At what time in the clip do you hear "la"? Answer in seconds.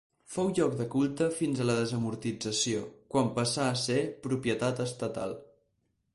1.71-1.75